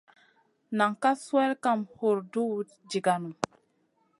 Nan 0.77 0.91
ka 1.01 1.11
swel 1.23 1.51
kam 1.63 1.79
hurduwda 1.95 2.73
jiganou. 2.89 3.35